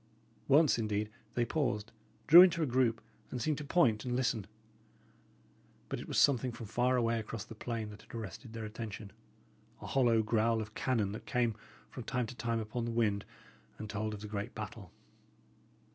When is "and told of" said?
13.77-14.21